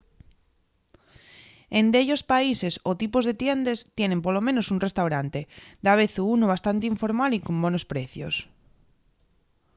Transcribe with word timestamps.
en 1.79 1.85
dellos 1.95 2.21
países 2.33 2.73
o 2.89 2.91
tipos 3.01 3.23
de 3.25 3.37
tiendes 3.41 3.79
tienen 3.97 4.23
polo 4.25 4.41
menos 4.47 4.67
un 4.73 4.83
restaurante 4.87 5.39
davezu 5.87 6.23
unu 6.35 6.45
bastante 6.53 6.85
informal 6.93 7.31
y 7.37 7.43
con 7.45 7.55
bonos 7.63 7.85
precios 7.93 8.35